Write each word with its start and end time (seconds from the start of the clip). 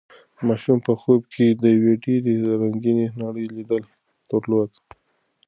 ماشوم 0.47 0.77
په 0.87 0.93
خوب 1.01 1.21
کې 1.33 1.45
د 1.61 1.63
یوې 1.77 1.93
ډېرې 2.05 2.33
رنګینې 2.61 3.07
نړۍ 3.21 3.45
لید 3.55 3.71
درلود. 4.31 4.71